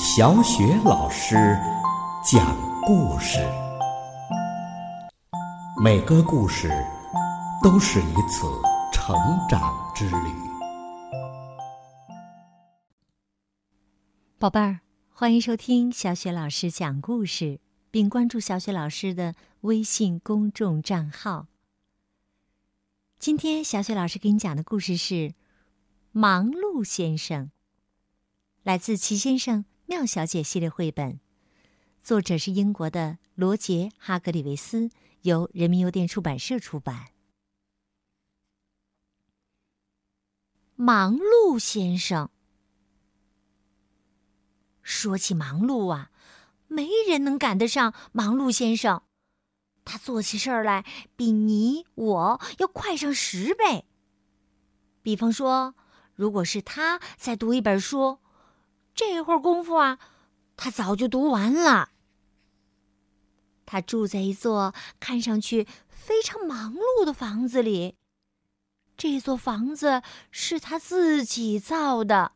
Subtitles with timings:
[0.00, 1.34] 小雪老师
[2.24, 3.40] 讲故事，
[5.82, 6.70] 每个故事
[7.60, 8.46] 都是一次
[8.92, 9.16] 成
[9.48, 9.60] 长
[9.96, 10.32] 之旅。
[14.38, 14.78] 宝贝儿，
[15.12, 17.58] 欢迎收听小雪老师讲故事，
[17.90, 21.48] 并关注小雪老师的微信公众账号。
[23.18, 25.14] 今天，小雪老师给你讲的故事是
[26.12, 27.46] 《忙碌先生》，
[28.62, 31.18] 来自《齐先生、妙小姐》系列绘本，
[32.02, 34.90] 作者是英国的罗杰·哈格里维斯，
[35.22, 37.06] 由人民邮电出版社出版。
[40.76, 42.28] 忙碌先生，
[44.82, 46.10] 说起忙碌啊，
[46.66, 49.02] 没人能赶得上忙碌先生。
[49.86, 50.84] 他做起事儿来
[51.16, 53.86] 比你我要快上十倍。
[55.00, 55.74] 比方说，
[56.14, 58.18] 如果是他在读一本书，
[58.98, 60.00] 这会儿功夫啊，
[60.56, 61.90] 他早就读完了。
[63.64, 67.94] 他住在一座看上去非常忙碌的房子里，
[68.96, 72.32] 这座房子是他自己造的。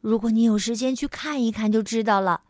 [0.00, 2.42] 如果你有时间去看一看，就知道了。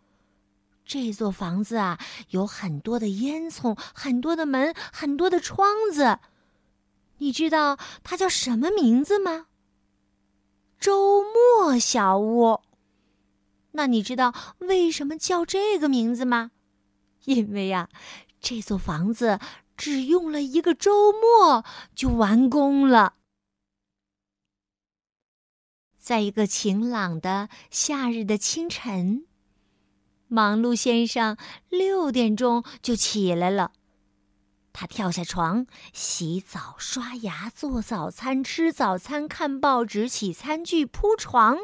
[0.85, 1.99] 这座房子啊，
[2.29, 6.19] 有很多的烟囱，很多的门，很多的窗子。
[7.17, 9.47] 你知道它叫什么名字吗？
[10.79, 12.61] 周末小屋。
[13.73, 16.51] 那你知道为什么叫这个名字吗？
[17.25, 17.89] 因为呀，
[18.41, 19.39] 这座房子
[19.77, 23.15] 只用了一个周末就完工了。
[25.97, 29.27] 在一个晴朗的夏日的清晨。
[30.33, 31.37] 忙碌先生
[31.69, 33.73] 六点钟就起来了，
[34.73, 41.59] 他跳下床，洗澡、刷牙、做早餐、吃早餐、看报纸、洗餐具、铺床，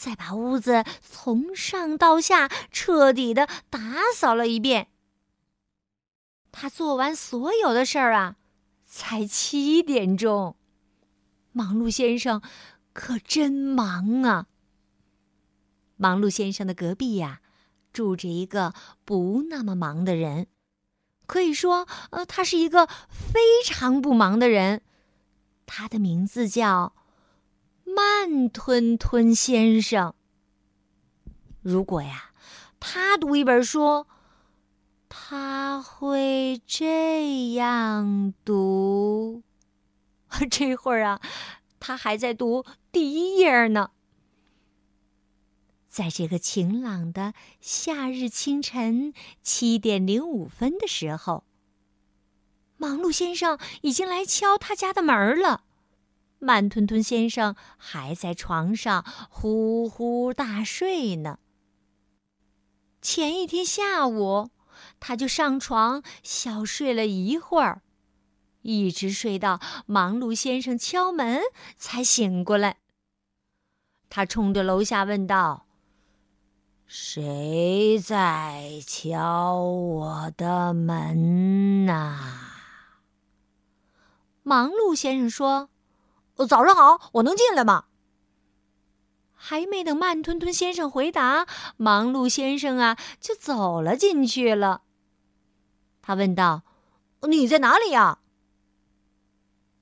[0.00, 3.80] 再把屋子从上到下彻底的打
[4.14, 4.88] 扫了一遍。
[6.50, 8.36] 他做完所有的事儿啊，
[8.82, 10.56] 才七点钟。
[11.52, 12.40] 忙碌先生
[12.94, 14.46] 可真忙啊！
[15.96, 17.42] 忙碌先生的隔壁呀。
[17.92, 18.72] 住着一个
[19.04, 20.46] 不那么忙的人，
[21.26, 24.82] 可以说，呃，他是一个非常不忙的人。
[25.66, 26.94] 他的名字叫
[27.94, 30.14] 慢吞吞先生。
[31.62, 32.32] 如果呀，
[32.78, 34.06] 他读一本书，
[35.08, 39.42] 他会这样读。
[40.50, 41.20] 这会儿啊，
[41.78, 43.90] 他还在读第一页呢。
[45.88, 49.12] 在这个晴朗的夏日清晨
[49.42, 51.44] 七点零五分的时候，
[52.76, 55.64] 忙碌先生已经来敲他家的门了。
[56.40, 61.38] 慢吞吞先生还在床上呼呼大睡呢。
[63.00, 64.50] 前一天下午，
[64.98, 67.82] 他就上床小睡了一会儿，
[68.62, 71.40] 一直睡到忙碌先生敲门
[71.76, 72.78] 才醒过来。
[74.08, 75.66] 他冲着楼下问道。
[76.86, 82.18] 谁在敲我的门呐？
[84.42, 85.70] 忙碌先生说
[86.46, 87.84] ：“早上好，我能进来吗？”
[89.42, 91.46] 还没等慢吞吞先生回答，
[91.78, 94.82] 忙碌先生啊就走了进去了。
[96.02, 96.62] 他问道
[97.26, 98.18] ：“你在哪里呀？”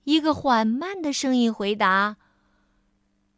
[0.05, 2.17] 一个缓慢的声音回答：“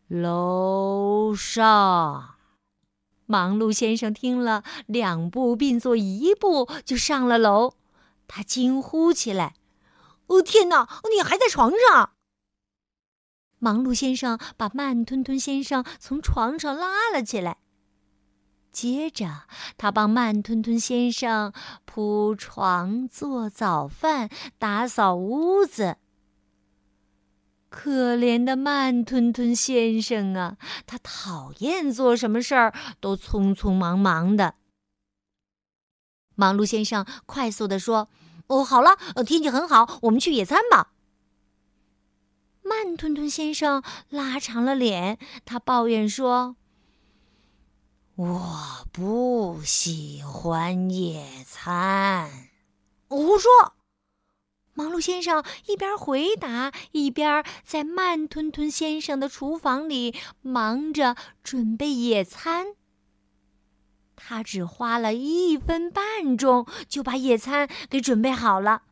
[0.08, 2.34] 楼上。”
[3.24, 7.74] 忙碌先生听了，两步并作一步就上了楼。
[8.28, 9.54] 他惊呼起来
[10.28, 10.86] ：“哦，天哪！
[11.10, 12.10] 你还在床上！”
[13.60, 17.58] 忙碌先生把慢吞吞先生从床上拉了起来，
[18.72, 19.42] 接着
[19.76, 21.52] 他帮慢吞吞先生
[21.84, 24.28] 铺床、做早饭、
[24.58, 25.98] 打扫屋子。
[27.68, 30.56] 可怜的慢吞吞先生啊，
[30.86, 34.54] 他讨厌做什么事儿都匆匆忙忙的。
[36.34, 38.08] 忙碌先生快速的说
[38.48, 40.94] ：“哦，好了，天气很好，我们去野餐吧。”
[42.62, 46.56] 慢吞吞先生拉长了脸，他抱怨说
[48.16, 52.50] ：“我不喜欢野餐。”
[53.08, 53.50] 胡说。
[54.72, 62.76] 忙碌先生一边回答，一边在慢吞吞先生的厨房里忙着准备野餐。
[64.16, 68.82] 他只花了一分半钟就把野餐给准备好了。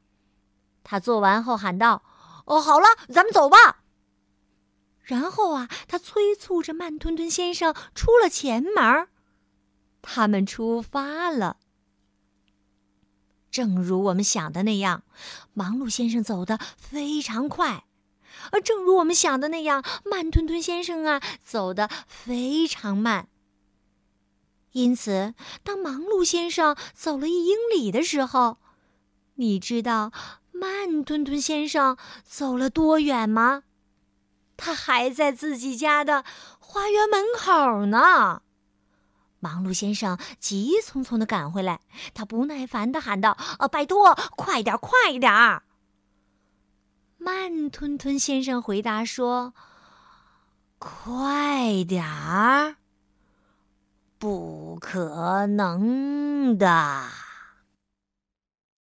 [0.82, 2.02] 他做完后喊道
[2.48, 3.84] ：“哦，好了，咱们走吧。”
[5.04, 9.08] 然后啊，他催促着慢吞吞先生出了前门。
[10.02, 11.56] 他们出发了。
[13.50, 15.02] 正如我们想的那样，
[15.54, 17.84] 忙碌先生走得非常快；
[18.52, 23.28] 而正如我们想的那样，慢吞吞先生啊，走得非常慢。
[24.72, 25.34] 因此，
[25.64, 28.58] 当忙碌先生走了一英里的时候，
[29.34, 30.12] 你知道
[30.58, 33.62] 慢吞吞先生走了多远吗？
[34.56, 36.24] 他还在自己家的
[36.58, 38.42] 花园门口呢。
[39.40, 41.80] 忙碌先生急匆匆的赶回来，
[42.12, 45.62] 他不耐烦的喊道：“呃，拜托，快点，快点儿！”
[47.18, 49.54] 慢吞吞先生回答说
[50.78, 52.76] ：“快点儿，
[54.18, 57.04] 不可能的。”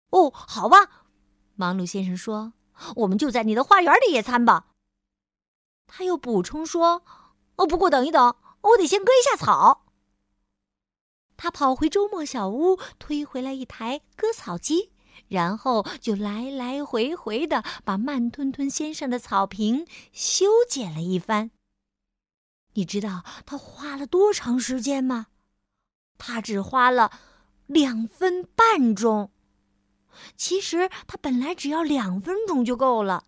[0.09, 1.00] 哦，好吧，
[1.61, 2.55] 忙碌先生说
[2.97, 4.69] ：“我们就在你的花园里野餐吧。”
[5.87, 7.03] 他又补充说
[7.57, 9.85] ：“哦，不过等一等，我得先割一下草。”
[11.37, 14.91] 他跑回周末小屋，推回来一台割草机，
[15.29, 21.51] 然后就来来回回的把慢吞吞先生的草坪修剪了一番。
[22.73, 25.27] 你知道他花了多长时间吗？
[26.17, 27.11] 他只花了
[27.67, 29.31] 两分半钟。
[30.37, 33.25] 其实他本来只要两分钟就够了，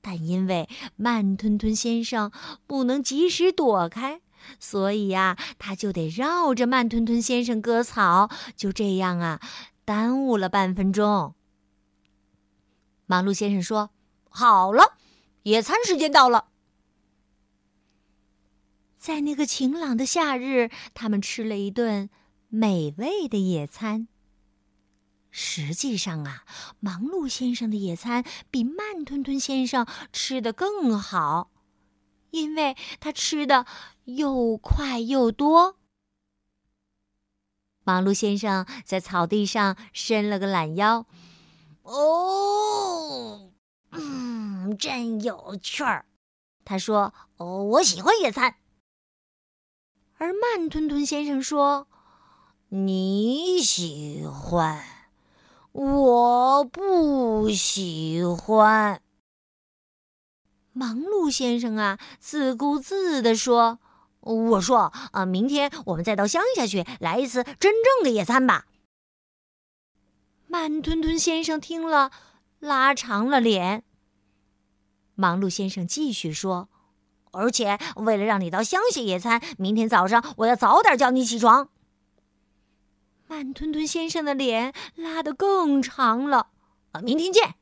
[0.00, 2.30] 但因为慢吞吞先生
[2.66, 4.20] 不能及时躲开。
[4.58, 9.40] 所以呀，他就得绕着慢吞吞先生割草，就这样啊，
[9.84, 11.34] 耽误了半分钟。
[13.06, 13.90] 忙碌先生说
[14.28, 14.96] ：“好了，
[15.44, 16.48] 野餐时间到了。”
[18.98, 22.10] 在那个晴朗的夏日，他们吃了一顿
[22.48, 24.08] 美味的野餐。
[25.32, 26.44] 实际上啊，
[26.78, 31.50] 忙碌先生的野餐比慢吞吞先生吃的更好。
[32.30, 33.66] 因为他吃的
[34.04, 35.76] 又快又多。
[37.84, 41.04] 忙碌先生在草地上伸了个懒腰，
[41.82, 43.50] 哦，
[43.90, 46.06] 嗯，真有趣儿。
[46.64, 48.54] 他说：“哦，我喜欢野餐。”
[50.16, 51.88] 而慢吞吞先生说
[52.70, 54.82] ：“你喜欢，
[55.72, 59.02] 我不喜欢。”
[60.74, 63.78] 忙碌先生啊，自顾自地说
[64.20, 68.66] ：“我说啊，明天我们再到乡下去来一次真正的野餐吧。”
[70.48, 72.10] 慢吞吞先生听了，
[72.58, 73.84] 拉长了脸。
[75.14, 76.68] 忙碌先生继续说
[77.32, 81.68] ：“而且为了让你到乡下野餐，明天早上我要早点叫你起床。”
[83.32, 86.50] 慢吞吞先生的脸拉得更长了。
[86.90, 87.54] 啊，明天见。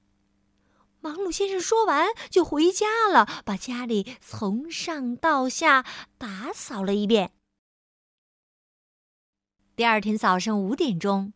[0.99, 5.87] 忙碌先生说完，就回家了，把家里从上到下
[6.19, 7.31] 打扫了一遍。
[9.76, 11.32] 第二天早上五点钟，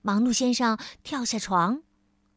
[0.00, 1.82] 忙碌先生跳下床，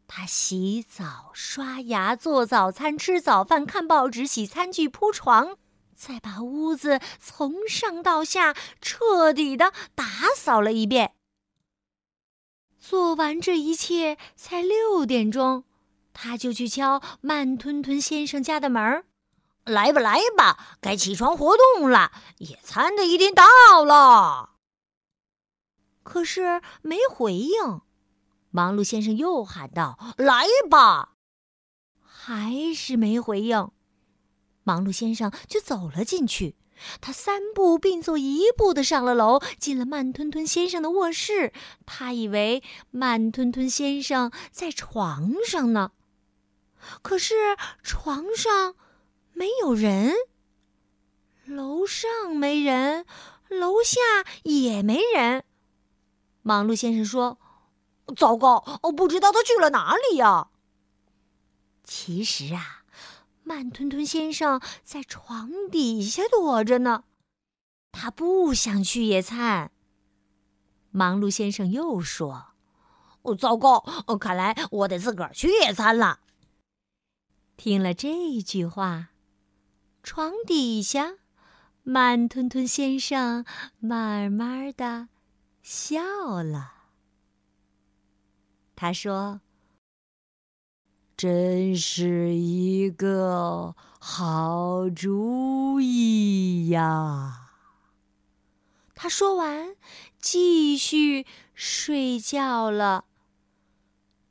[0.08, 5.58] 他洗澡、刷牙、做早餐、吃早饭、看报纸、洗餐具、铺床，
[5.96, 10.06] 再把屋子从上到下彻底的打
[10.36, 11.16] 扫了一遍。
[12.78, 15.64] 做完这一切，才六点钟。
[16.14, 19.04] 他就去敲慢吞吞先生家的门，
[19.66, 24.52] 来吧，来吧，该起床活动了，野餐的一天到了。
[26.04, 27.82] 可是没回应，
[28.52, 31.16] 忙碌先生又喊道：“来吧！”
[32.00, 33.72] 还是没回应，
[34.66, 36.58] 忙碌先生就走了进去。
[37.00, 41.54] 他三步并作一步的上了楼，进了慢吞吞先生的卧室。
[41.86, 45.94] 他以为慢吞吞先生在床上呢。
[47.02, 48.76] 可是床上
[49.32, 50.14] 没有人，
[51.46, 53.06] 楼上没人，
[53.48, 54.00] 楼下
[54.44, 55.46] 也没人。
[56.42, 57.40] 忙碌先生说
[58.16, 60.50] ：“糟糕，我不知道他去了哪里呀。”
[61.84, 62.84] 其实啊，
[63.46, 67.04] 慢吞吞先生在床底下躲着呢，
[67.92, 69.72] 他不想去野餐。
[70.90, 72.54] 忙碌先生又说
[73.22, 76.22] ：“哦，糟糕，哦看来我得自个儿去野餐了。”
[77.56, 79.10] 听了这句话，
[80.02, 81.14] 床底下，
[81.84, 83.46] 慢吞吞先生
[83.78, 85.10] 慢慢的
[85.62, 86.74] 笑了。
[88.76, 89.42] 他说
[91.16, 97.50] ：“真是一个好主意呀！”
[98.96, 99.76] 他说完，
[100.20, 103.06] 继续睡觉了。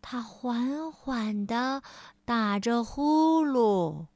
[0.00, 1.82] 他缓缓的。
[2.26, 4.06] 打着呼噜。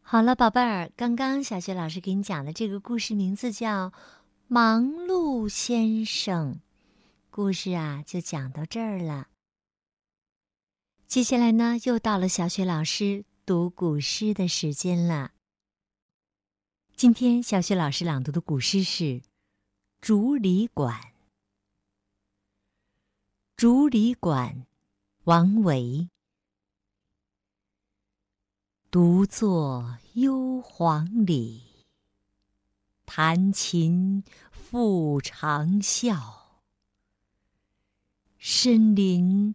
[0.00, 3.90] 好了，宝贝儿，刚刚小雪老师给你讲的这个故事名字叫
[4.48, 6.54] 《忙碌先生》。
[7.30, 9.28] 故事啊，就讲到这儿了。
[11.12, 15.32] 接下来呢，又到了小雪老师读古诗的时间了。
[16.96, 19.04] 今天小雪老师朗读的古诗是
[20.00, 20.98] 《竹里馆》。
[23.56, 24.54] 《竹里馆》，
[25.24, 26.08] 王维。
[28.90, 31.84] 独坐幽篁里，
[33.04, 36.38] 弹琴复长啸。
[38.38, 39.54] 深林